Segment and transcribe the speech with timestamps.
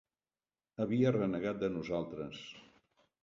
[0.85, 2.41] Havia renegat de nosaltres.